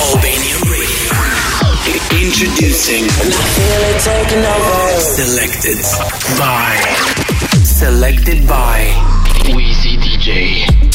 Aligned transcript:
Albania 0.00 0.56
Radio. 0.68 1.12
Introducing. 2.20 3.08
Selected 5.00 5.78
by. 6.38 6.76
Selected 7.64 8.46
by. 8.46 8.92
Wizii 9.54 9.96
DJ. 9.98 10.85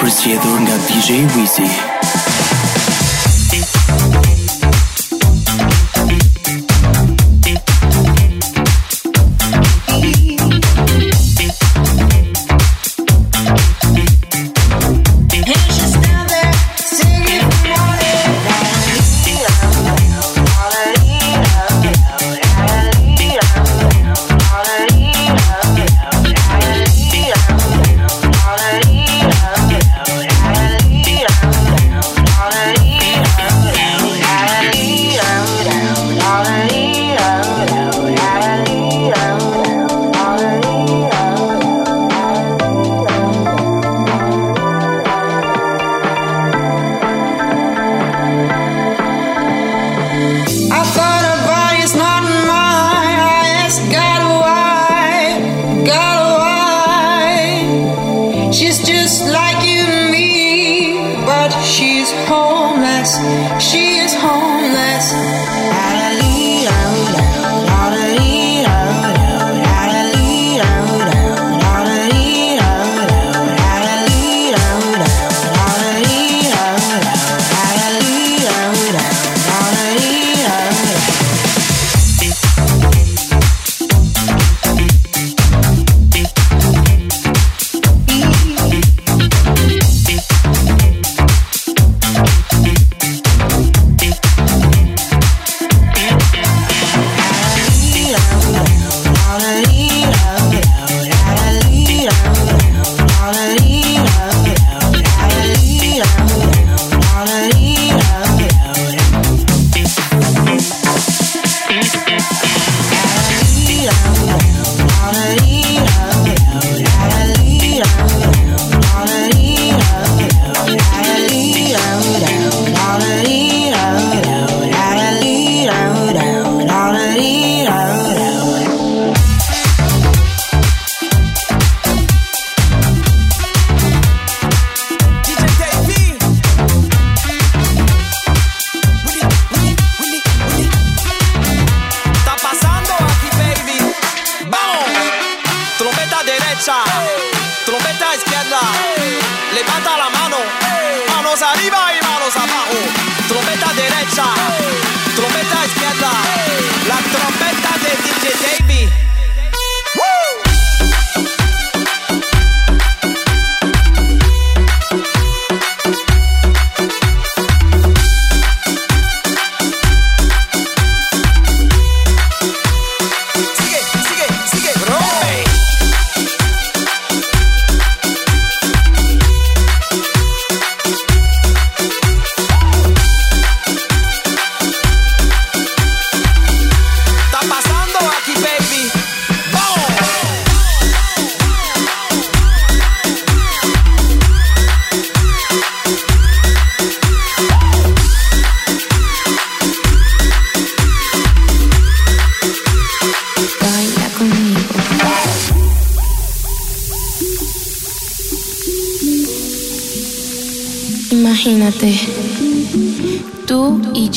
Për 0.00 0.08
nga 0.64 0.76
DJ 0.88 1.26
Wizi 1.36 1.99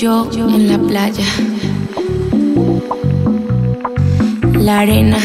yo 0.03 0.49
en 0.49 0.67
la 0.67 0.77
playa. 0.77 1.23
La 4.59 4.79
arena, 4.81 5.17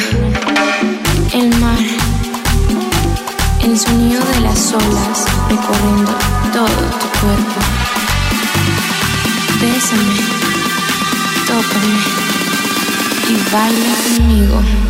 el 1.33 1.49
mar, 1.59 1.79
el 3.65 3.77
sonido 3.77 4.23
de 4.25 4.41
las 4.41 4.73
olas 4.73 5.27
recorriendo 5.49 6.13
todo 6.53 6.85
tu 7.01 7.09
cuerpo. 7.19 7.61
Bésame, 9.61 10.17
tócame 11.49 11.99
y 13.31 13.53
baila 13.53 13.95
conmigo. 14.05 14.88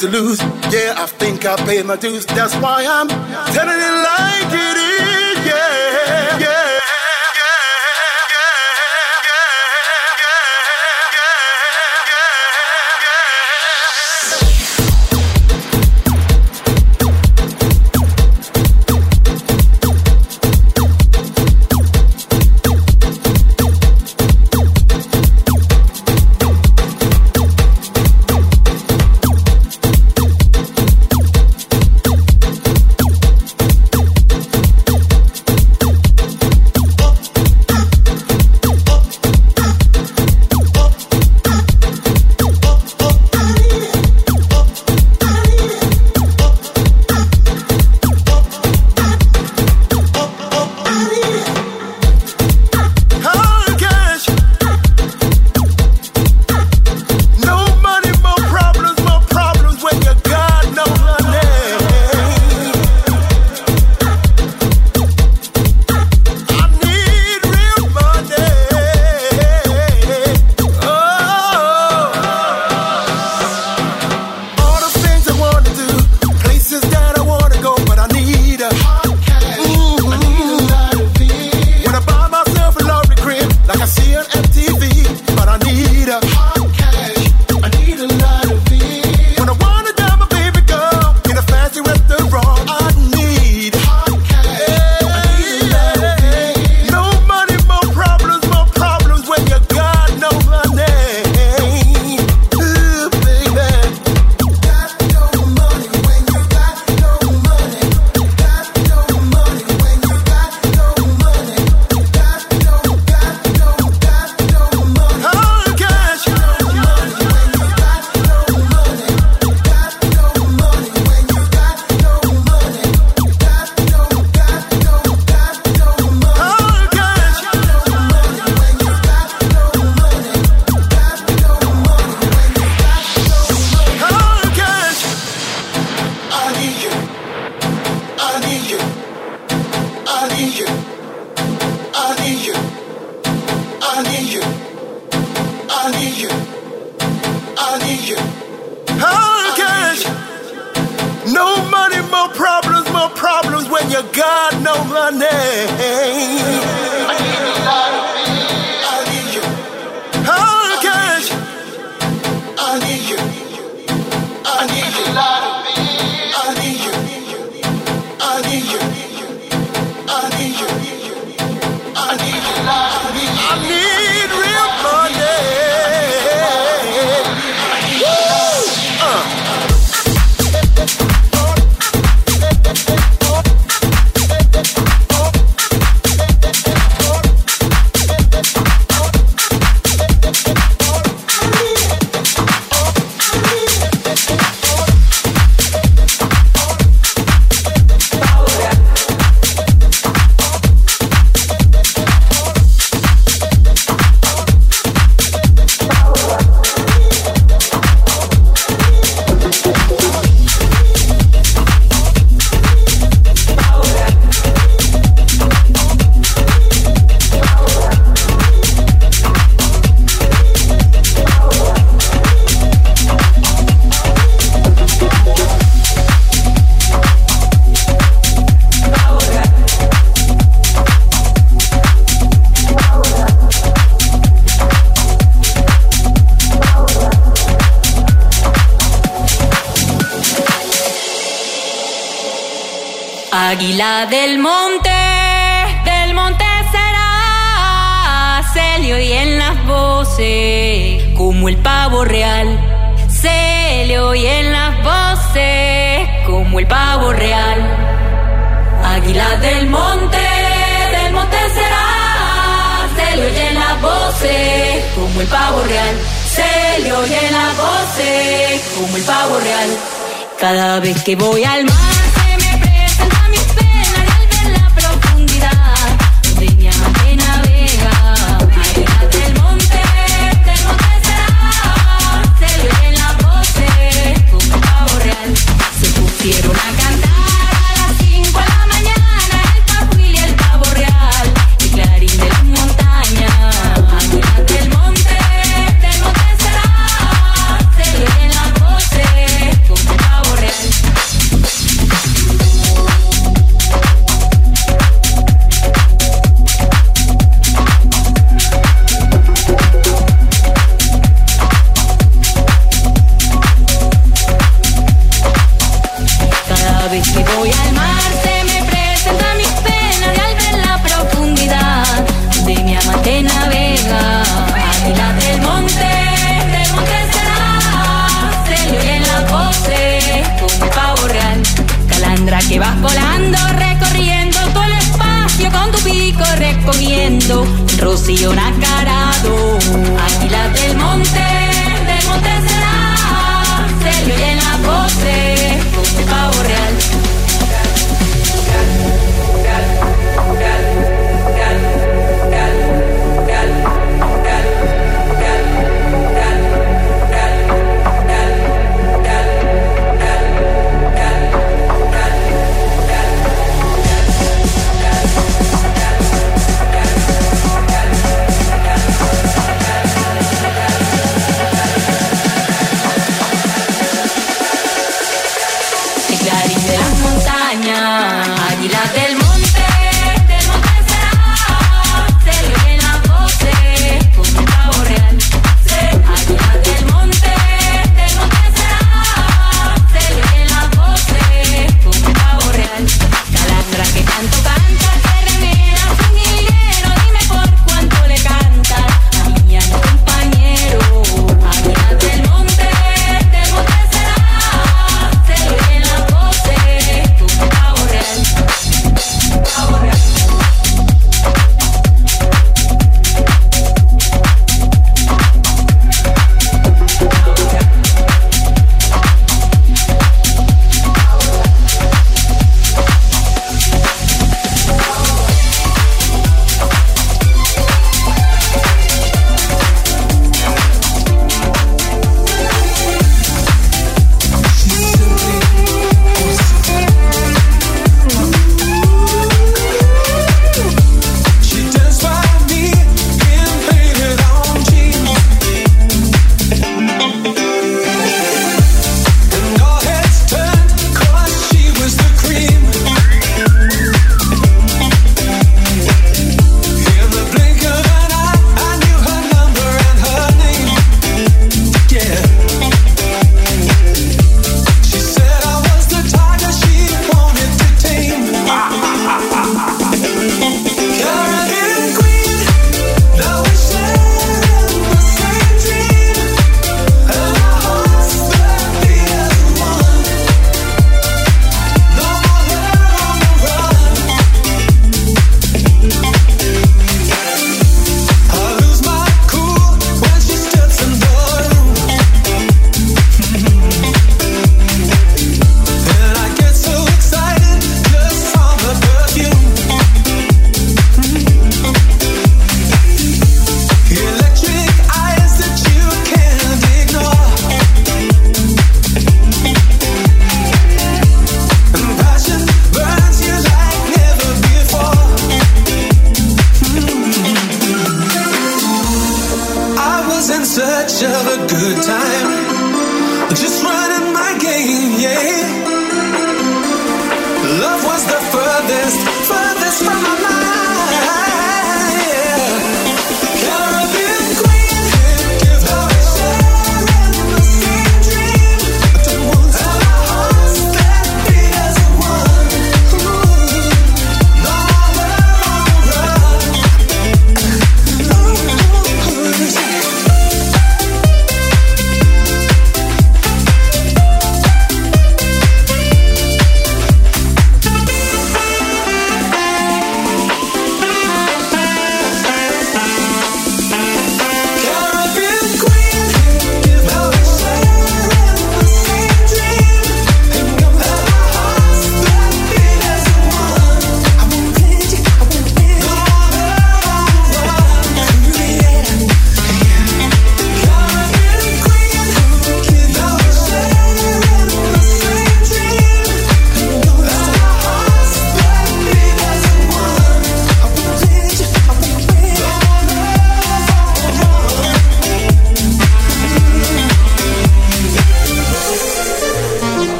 to 0.00 0.08
lose. 0.08 0.40
Yeah, 0.72 0.94
I 0.96 1.06
think 1.06 1.44
I 1.44 1.56
paid 1.66 1.84
my 1.84 1.96
dues. 1.96 2.24
That's 2.24 2.54
why 2.56 2.86
I'm 2.88 3.08
telling 3.08 3.80
it 3.88 3.96
like 4.08 4.52
it 4.52 4.76
is. 4.78 4.89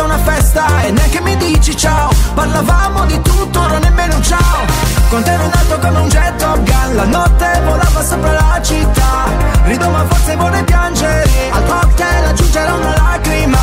c'è 0.00 0.06
una 0.06 0.18
festa 0.18 0.82
e 0.84 0.92
neanche 0.92 1.20
mi 1.20 1.36
dici 1.36 1.76
ciao. 1.76 2.10
Parlavamo 2.32 3.04
di 3.04 3.20
tutto, 3.20 3.66
non 3.66 3.80
nemmeno 3.80 4.16
un 4.16 4.22
ciao. 4.22 4.64
Con 5.10 5.22
te 5.22 5.30
ero 5.30 5.46
nato 5.46 5.78
come 5.78 5.98
un 5.98 6.08
jet 6.08 6.36
top 6.36 6.62
gun 6.62 6.94
La 6.94 7.04
notte 7.04 7.60
volava 7.64 8.02
sopra 8.02 8.32
la 8.32 8.60
città. 8.62 9.28
Rido 9.64 9.90
ma 9.90 10.04
forse 10.08 10.36
vuole 10.36 10.62
piangere. 10.64 11.28
Al 11.50 11.66
cocktail 11.66 12.24
aggiungerò 12.24 12.76
una 12.76 12.96
lacrima. 12.96 13.58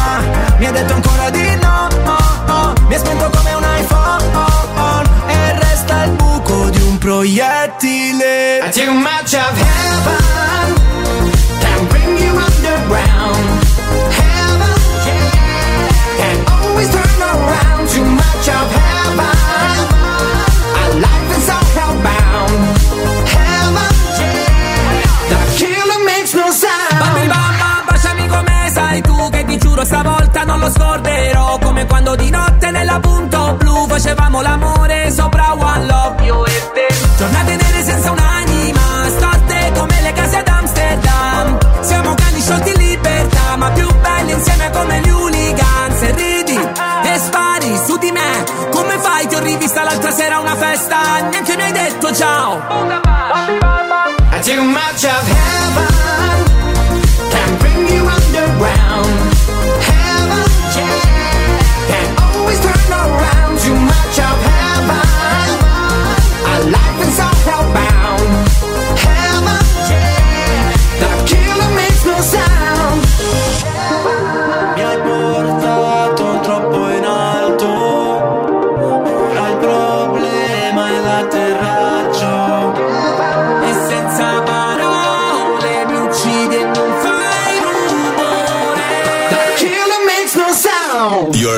Mi 0.58 0.65
ha 0.67 0.71
detto 0.71 0.93
ancora 0.93 1.30
di 1.32 1.56
no, 1.56 1.88
oh, 2.06 2.52
oh. 2.52 2.73
Mi 2.88 2.93
ha 2.93 3.00
spento 3.00 3.30
come 3.36 3.54
un 3.54 3.65
iPhone. 3.80 4.23
Oh, 4.34 4.67
oh. 4.80 5.02
E 5.28 5.60
resta 5.60 6.04
il 6.04 6.12
buco 6.12 6.69
di 6.69 6.82
un 6.82 6.97
proiettile. 7.00 8.60
I 8.60 8.69
too 8.71 8.93
much 8.93 9.34
of 9.34 9.58
heaven 9.58 11.15
Can 11.62 11.88
bring 11.88 12.17
you 12.19 12.38
underground. 12.38 13.65
Hey. 14.12 14.37
Come 31.78 31.90
quando 31.90 32.16
di 32.16 32.32
notte 32.32 32.72
nella 32.72 33.00
punto 33.00 33.54
blu 33.54 33.86
facevamo 33.88 34.42
l'amore 34.42 35.12
sopra 35.12 35.54
One 35.54 35.86
Love. 35.86 36.24
Io 36.24 36.44
e 36.44 36.72
te. 36.74 36.88
Giornate 37.20 37.56
nere 37.56 37.84
senza 37.84 38.10
un'anima 38.10 38.82
Storte 39.10 39.72
come 39.76 40.02
le 40.02 40.12
case 40.12 40.38
ad 40.38 40.48
Amsterdam 40.48 41.58
Siamo 41.82 42.16
cani 42.16 42.42
sciolti 42.42 42.70
in 42.70 42.78
libertà 42.80 43.58
Ma 43.58 43.70
più 43.70 43.88
belli 43.94 44.32
insieme 44.32 44.72
come 44.72 45.02
gli 45.02 45.10
hooligans. 45.10 46.00
Se 46.00 46.12
ridi 46.16 46.56
e 46.56 47.20
spari 47.20 47.80
su 47.86 47.96
di 47.98 48.10
me 48.10 48.44
Come 48.72 48.98
fai? 48.98 49.28
Ti 49.28 49.36
ho 49.36 49.40
rivista 49.40 49.84
l'altra 49.84 50.10
sera 50.10 50.40
una 50.40 50.56
festa 50.56 51.30
Neanche 51.30 51.56
mi 51.58 51.62
hai 51.62 51.72
detto 51.74 52.12
ciao. 52.12 52.58
I 54.32 54.40
take 54.42 54.58
a 54.58 54.63
march 54.63 55.04
of 55.04 55.28
heaven 55.28 55.86
Can 57.30 57.58
bring 57.60 57.88
you 57.88 58.04
underground. 58.08 59.27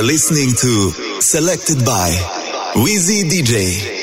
listening 0.10 0.50
to 0.56 1.22
Selected 1.22 1.86
by 1.86 2.10
Wizii 2.74 3.30
DJ. 3.30 3.99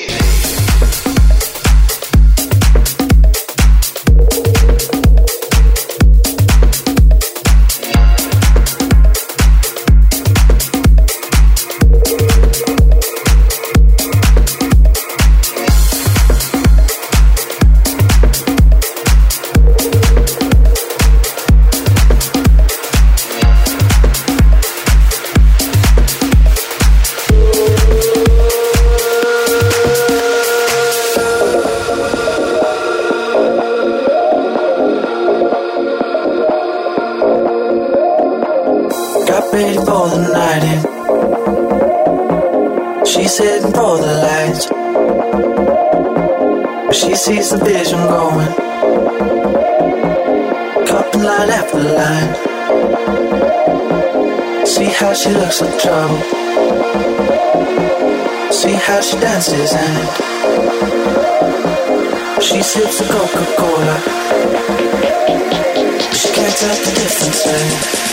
felt 66.67 66.85
the 66.85 67.01
difference, 67.01 67.45
babe. 67.45 68.06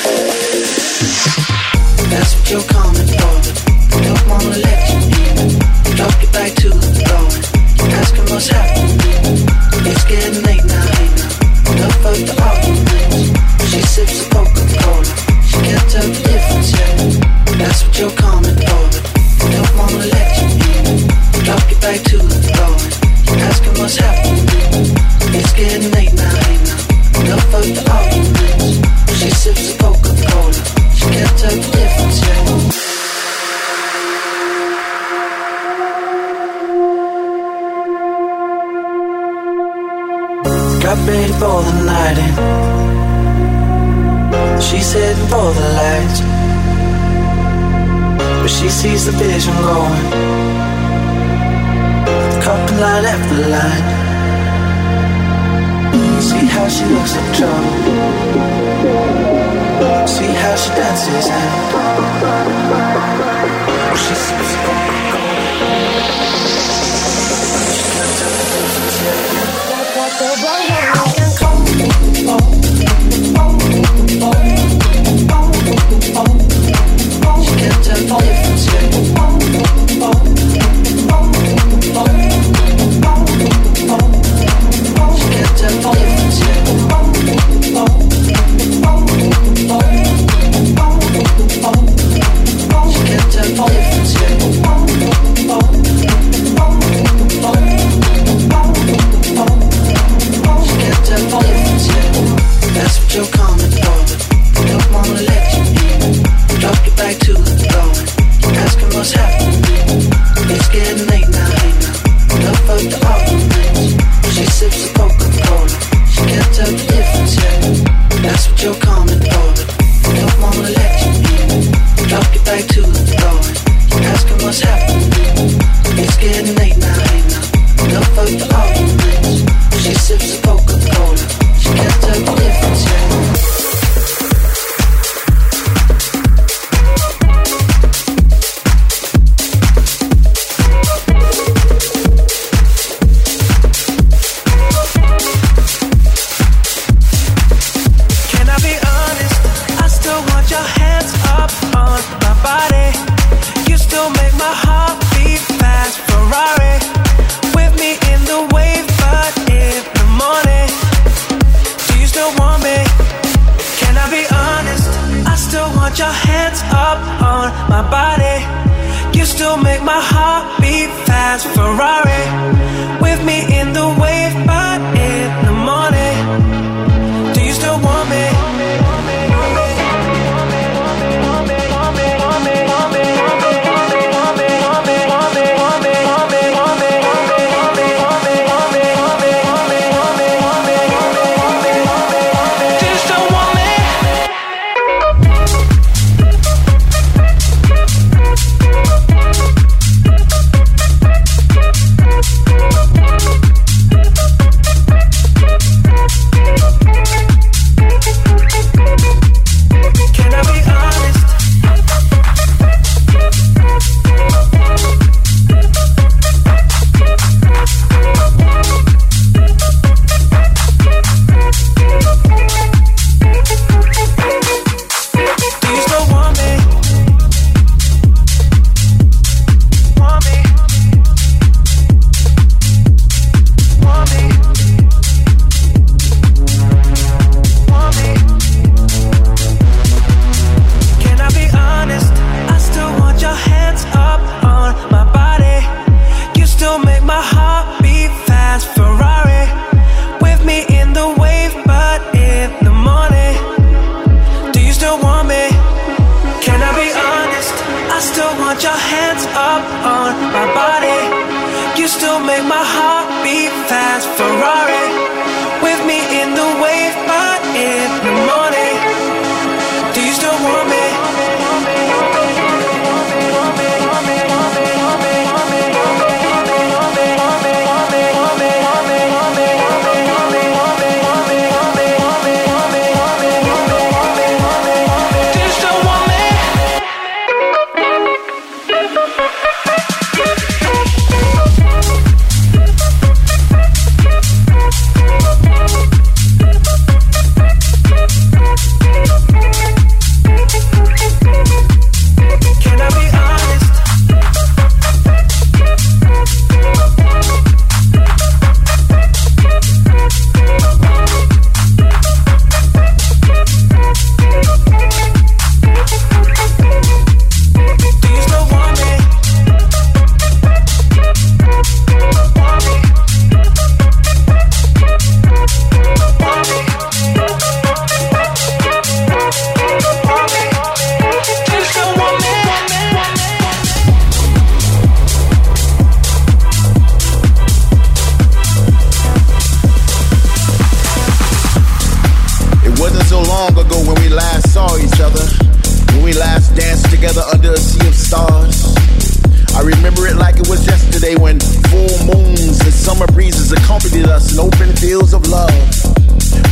Tales 354.84 355.14
of 355.14 355.26
love. 355.28 355.50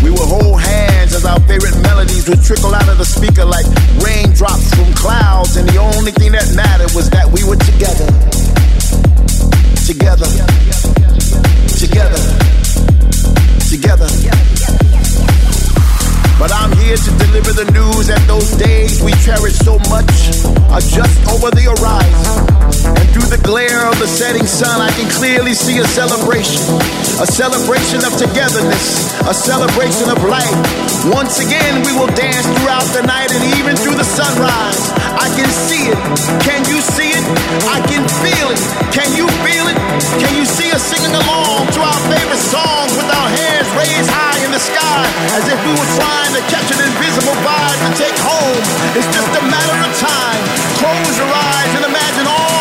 We 0.04 0.10
would 0.10 0.28
hold 0.28 0.62
hands 0.62 1.13
as 1.13 1.26
our 1.26 1.39
favorite 1.41 1.78
melodies 1.82 2.30
would 2.30 2.41
trickle 2.41 2.74
out 2.74 2.88
of 2.88 2.98
the 2.98 3.04
speaker 3.04 3.44
like 3.44 3.65
raindrops 4.00 4.74
from 4.74 4.94
clouds, 4.94 5.58
and 5.58 5.67
the 5.67 5.78
only 5.78 6.12
thing 6.12 6.32
that 6.32 6.48
mattered 6.56 6.91
was 6.96 7.10
that 7.10 7.28
we 7.28 7.44
were 7.44 7.58
together. 7.58 8.08
together. 9.84 10.32
Together. 11.78 12.22
Together. 13.70 14.08
Together. 14.08 15.31
But 16.41 16.49
I'm 16.58 16.73
here 16.82 16.97
to 16.97 17.12
deliver 17.21 17.54
the 17.54 17.69
news 17.69 18.10
that 18.10 18.17
those 18.25 18.58
days 18.58 18.97
we 19.06 19.13
cherish 19.21 19.62
so 19.62 19.77
much 19.93 20.10
are 20.73 20.82
just 20.82 21.21
over 21.30 21.54
the 21.54 21.69
horizon. 21.69 22.49
And 22.97 23.06
through 23.13 23.30
the 23.30 23.38
glare 23.45 23.86
of 23.86 23.93
the 24.01 24.10
setting 24.10 24.49
sun, 24.49 24.82
I 24.82 24.89
can 24.97 25.06
clearly 25.21 25.54
see 25.54 25.77
a 25.77 25.86
celebration. 25.86 26.65
A 27.21 27.30
celebration 27.30 28.01
of 28.01 28.17
togetherness, 28.17 29.13
a 29.30 29.38
celebration 29.38 30.10
of 30.10 30.17
life. 30.25 30.49
Once 31.13 31.38
again, 31.38 31.86
we 31.86 31.93
will 31.93 32.10
dance 32.17 32.49
throughout 32.58 32.89
the 32.89 33.06
night 33.06 33.30
and 33.30 33.45
even 33.62 33.77
through 33.77 34.01
the 34.01 34.10
sunrise. 34.10 35.11
I 35.21 35.29
can 35.38 35.49
see 35.69 35.86
it. 35.93 35.99
Can 36.41 36.62
you 36.65 36.81
see 36.81 37.13
it? 37.13 37.25
I 37.69 37.79
can 37.86 38.03
feel 38.25 38.47
it. 38.49 38.62
Can 38.89 39.10
you 39.13 39.29
feel 39.45 39.65
it? 39.69 39.77
Can 40.17 40.34
you 40.34 40.45
see 40.45 40.73
us 40.73 40.81
singing 40.81 41.13
along 41.13 41.69
to 41.77 41.79
our 41.79 42.01
favorite 42.10 42.41
songs 42.41 42.91
with 42.97 43.10
our 43.10 43.29
hands 43.29 43.69
raised 43.77 44.10
high 44.10 44.39
in 44.45 44.51
the 44.51 44.60
sky 44.60 45.03
as 45.38 45.45
if 45.47 45.60
we 45.65 45.71
were 45.77 45.91
trying? 46.01 46.21
to 46.41 46.41
catch 46.47 46.71
an 46.71 46.79
invisible 46.79 47.36
vibe 47.43 47.79
to 47.86 47.91
take 47.99 48.17
home. 48.17 48.62
It's 48.95 49.10
just 49.13 49.31
a 49.36 49.43
matter 49.45 49.77
of 49.84 49.91
time. 49.99 50.41
Close 50.79 51.17
your 51.19 51.27
eyes 51.27 51.71
and 51.75 51.86
imagine 51.86 52.27
all 52.27 52.61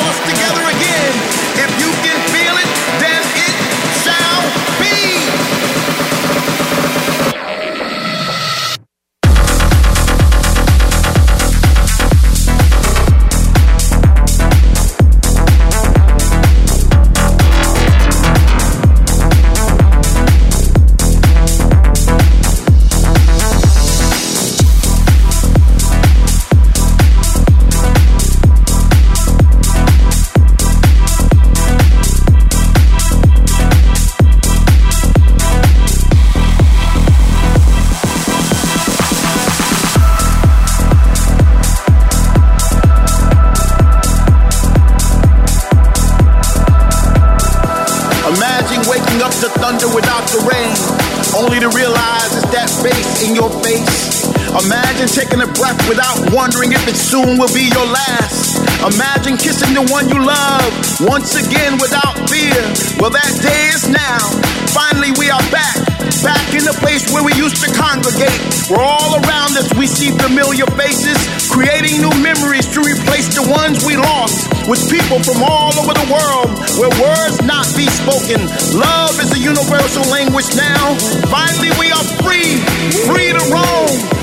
without 55.91 56.23
wondering 56.31 56.71
if 56.71 56.87
it 56.87 56.95
soon 56.95 57.35
will 57.35 57.51
be 57.51 57.67
your 57.67 57.83
last. 57.91 58.63
Imagine 58.95 59.35
kissing 59.35 59.75
the 59.75 59.83
one 59.91 60.07
you 60.07 60.23
love 60.23 60.71
once 61.03 61.35
again 61.35 61.75
without 61.83 62.15
fear. 62.31 62.55
Well, 63.03 63.11
that 63.11 63.35
day 63.43 63.75
is 63.75 63.91
now. 63.91 64.23
Finally, 64.71 65.11
we 65.19 65.35
are 65.35 65.43
back. 65.51 65.75
Back 66.23 66.47
in 66.55 66.63
the 66.63 66.77
place 66.79 67.11
where 67.11 67.27
we 67.27 67.35
used 67.35 67.59
to 67.67 67.69
congregate. 67.75 68.39
Where 68.71 68.87
all 68.87 69.19
around 69.19 69.59
us 69.59 69.67
we 69.75 69.91
see 69.91 70.15
familiar 70.15 70.71
faces, 70.79 71.19
creating 71.51 72.07
new 72.07 72.15
memories 72.23 72.71
to 72.71 72.87
replace 72.87 73.35
the 73.35 73.51
ones 73.51 73.83
we 73.83 73.99
lost. 73.99 74.47
With 74.71 74.87
people 74.87 75.19
from 75.27 75.43
all 75.43 75.75
over 75.75 75.91
the 75.91 76.07
world, 76.07 76.55
where 76.79 76.93
words 77.03 77.43
not 77.43 77.67
be 77.75 77.91
spoken. 77.91 78.39
Love 78.79 79.19
is 79.19 79.35
a 79.35 79.41
universal 79.43 80.07
language 80.07 80.55
now. 80.55 80.95
Finally, 81.27 81.75
we 81.83 81.91
are 81.91 82.07
free, 82.23 82.63
free 83.11 83.35
to 83.35 83.43
roam, 83.51 84.20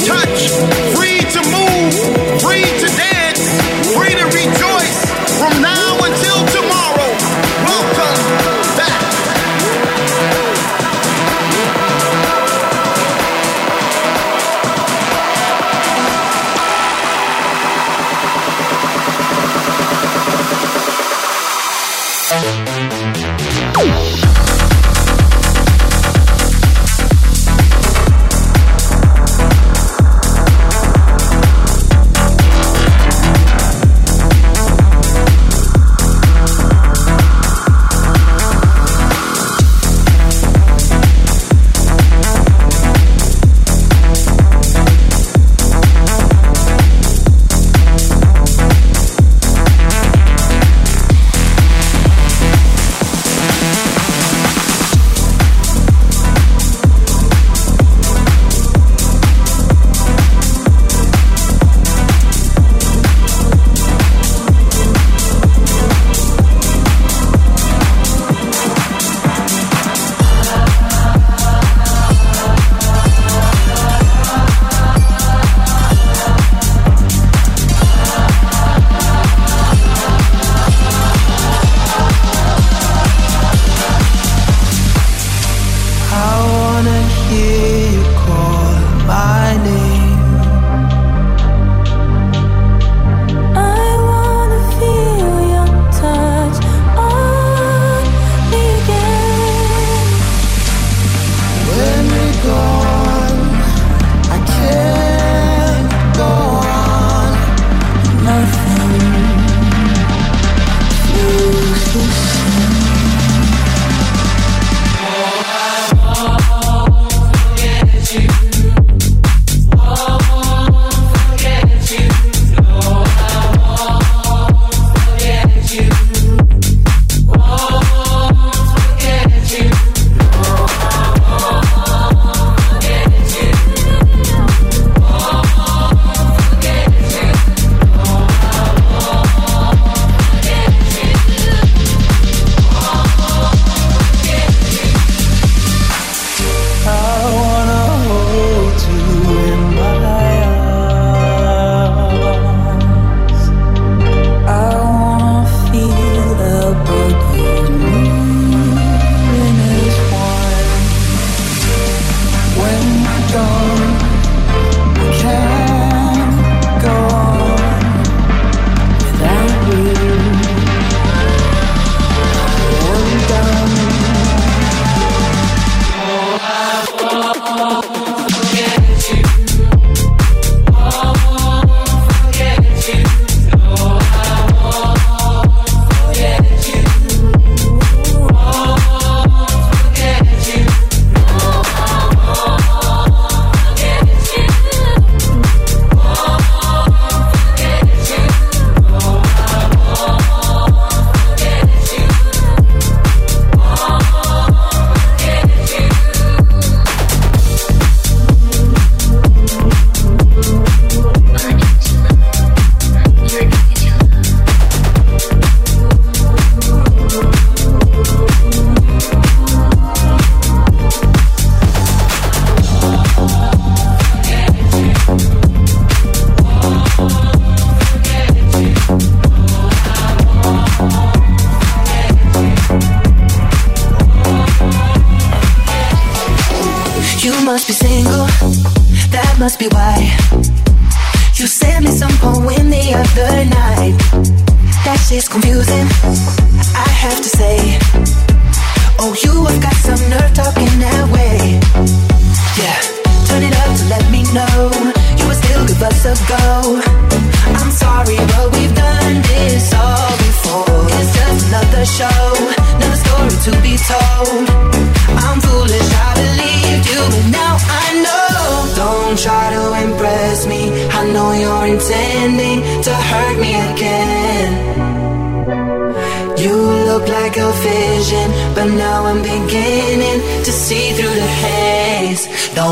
touch, 0.00 0.50
free 0.94 1.20
to 1.20 1.40
move, 1.50 1.94
free 2.40 2.64
to 2.80 2.86
dance, 2.96 3.05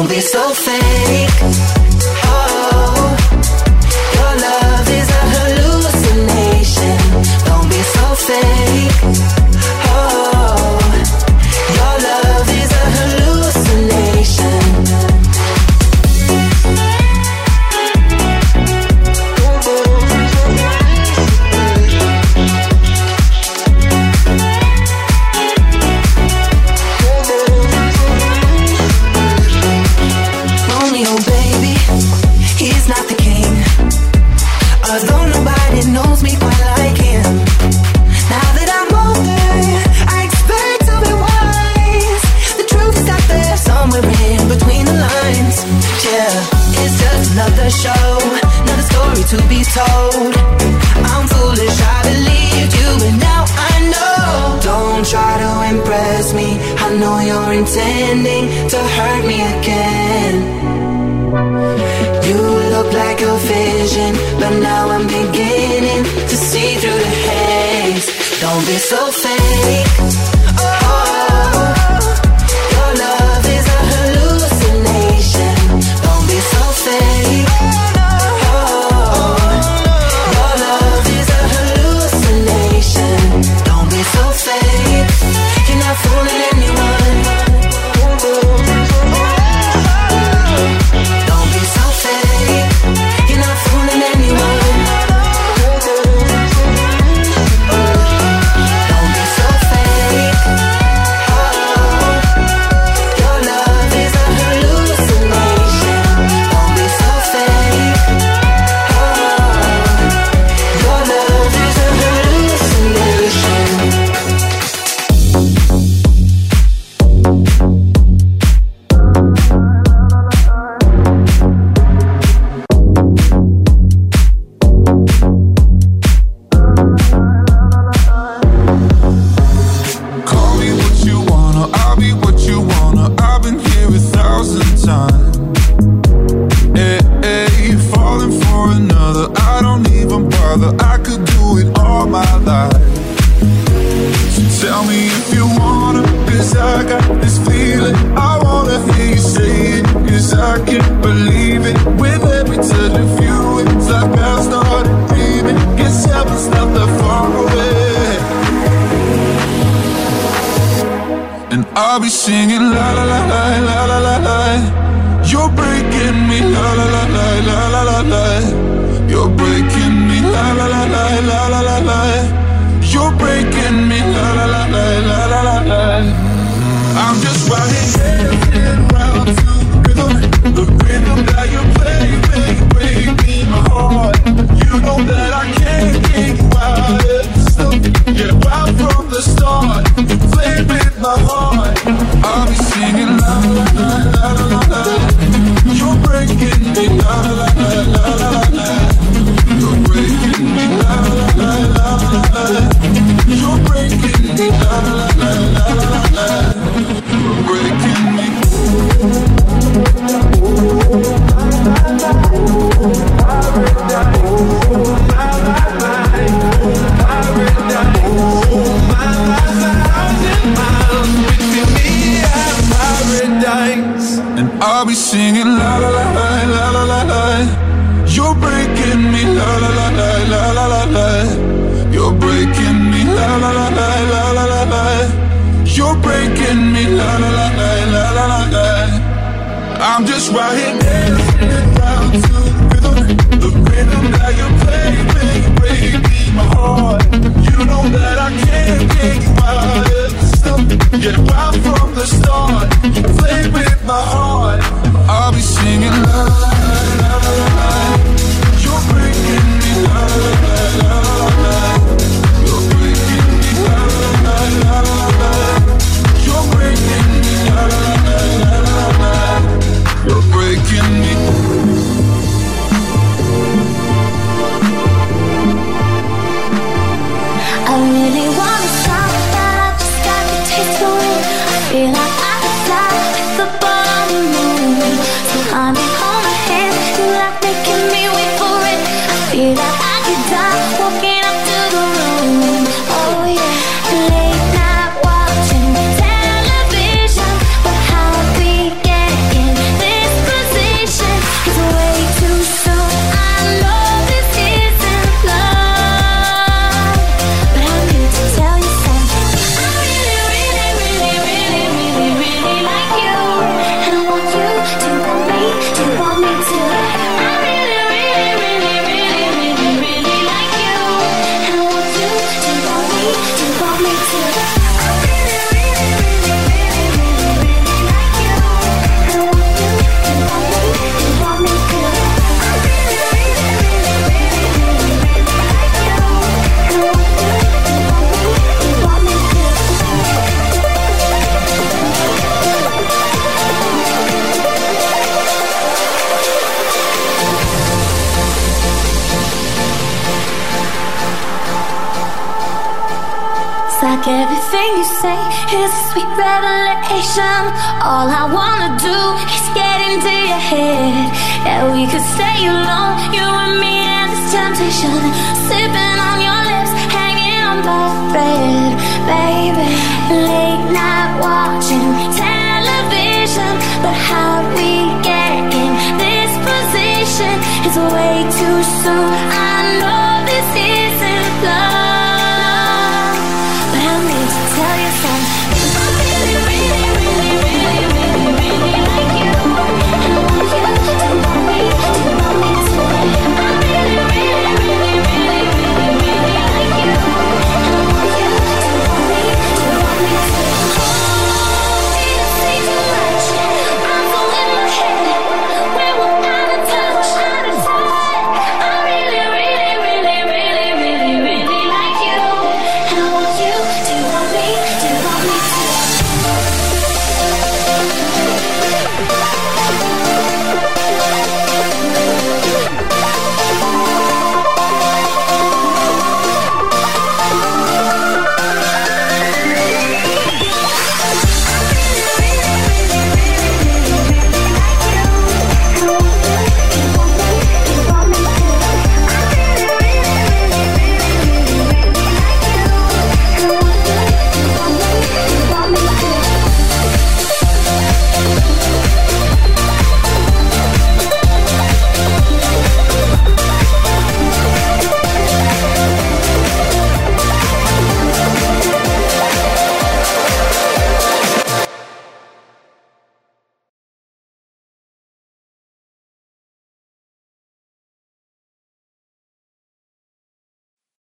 Be 0.09 0.20
so 0.20 0.52
fake. 0.52 0.84